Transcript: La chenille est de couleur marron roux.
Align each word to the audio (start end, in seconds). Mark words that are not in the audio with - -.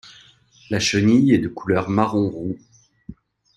La 0.71 0.79
chenille 0.79 1.31
est 1.35 1.37
de 1.37 1.47
couleur 1.47 1.87
marron 1.91 2.27
roux. 2.27 2.57